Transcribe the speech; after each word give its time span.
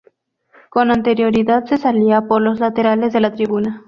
Con 0.71 0.89
anterioridad 0.89 1.65
se 1.65 1.77
salía 1.77 2.21
por 2.21 2.41
los 2.41 2.59
laterales 2.59 3.13
de 3.13 3.19
la 3.19 3.33
tribuna. 3.35 3.79